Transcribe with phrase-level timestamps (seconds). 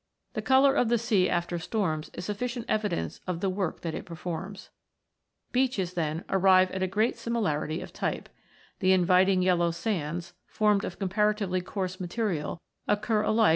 [0.33, 4.03] The colour of the sea after storms is sufficient evidence of the work that it
[4.03, 4.71] performs.
[5.51, 8.29] Beaches, then, arrive at Ill] THE SANDSTONES 59 a great similarity of type.
[8.79, 13.49] The inviting yellow sands, formed of comparatively coarse material, occur alike Fig.